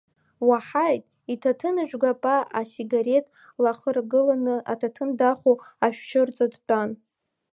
Уаҳаид, 0.47 1.03
иҭаҭынжәга 1.33 2.11
па 2.21 2.35
асигарет 2.59 3.25
лахаргыланы, 3.63 4.55
аҭаҭын 4.71 5.09
дахо, 5.19 5.51
ашәшьырҵа 5.85 6.45
дтәан. 6.53 6.89